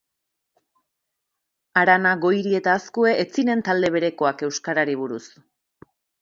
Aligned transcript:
Arana 1.81 2.13
Goiri 2.23 2.55
eta 2.61 2.73
Azkue 2.79 3.13
ez 3.25 3.27
ziren 3.41 3.61
talde 3.69 3.93
berekoak 3.97 4.43
euskarari 4.49 4.97
buruz. 5.05 5.23